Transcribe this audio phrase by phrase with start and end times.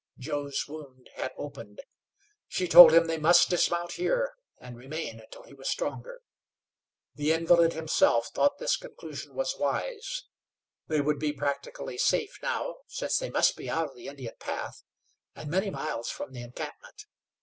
[0.17, 1.79] Joe's wound had opened.
[2.47, 6.21] She told him they must dismount here, and remain until he was stronger.
[7.13, 10.23] The invalid himself thought this conclusion was wise.
[10.87, 14.81] They would be practically safe now, since they must be out of the Indian path,
[15.35, 17.05] and many miles from the encampment.